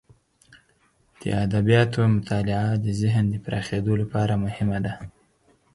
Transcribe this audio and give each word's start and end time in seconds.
د 1.21 1.23
ادبیاتو 1.45 1.99
مطالعه 2.15 2.69
د 2.85 2.87
ذهن 3.01 3.25
د 3.29 3.35
پراخیدو 3.45 3.93
لپاره 4.01 4.33
مهمه 4.45 4.79
ده. 4.85 4.93